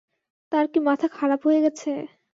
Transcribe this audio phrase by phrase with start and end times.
[0.51, 1.91] তাঁর কি মাথা খারাপ হয়ে গেছে?